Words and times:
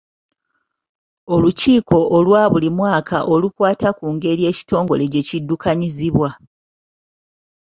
Olukiiko 1.33 1.97
olwa 2.17 2.41
buli 2.51 2.69
mwaka 2.77 3.17
olukwata 3.33 3.89
ku 3.97 4.05
ngeri 4.15 4.43
ekitongole 4.51 5.03
gye 5.13 5.21
kiddukanyizibwa. 5.27 6.29